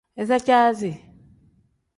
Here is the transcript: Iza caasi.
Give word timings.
Iza 0.21 0.37
caasi. 0.45 0.91